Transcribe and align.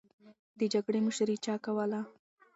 د 0.59 0.61
جګړې 0.73 0.99
مشري 1.07 1.35
چا 1.45 1.55
کوله؟ 1.65 2.01